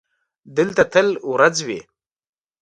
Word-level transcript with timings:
دلته 0.57 0.83
تل 0.93 1.07
ورځ 1.31 1.55
وي. 1.67 1.81